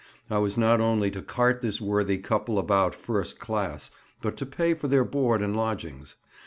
[0.31, 4.73] I was not only to cart this worthy couple about first class, but to pay
[4.73, 6.15] for their board and lodgings.